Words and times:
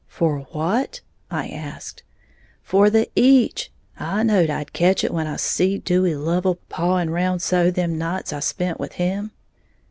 "For 0.07 0.47
what?" 0.51 1.01
I 1.29 1.49
asked. 1.49 2.01
"For 2.63 2.89
the 2.89 3.07
eech, 3.15 3.69
I 3.99 4.23
knowed 4.23 4.49
I'd 4.49 4.73
ketch 4.73 5.03
it 5.03 5.13
when 5.13 5.27
I 5.27 5.35
seed 5.35 5.83
Dewey 5.83 6.15
Lovel 6.15 6.55
pawing 6.69 7.11
round 7.11 7.43
so 7.43 7.69
them 7.69 7.99
nights 7.99 8.33
I 8.33 8.39
spent 8.39 8.79
with 8.79 8.93
him." 8.93 9.31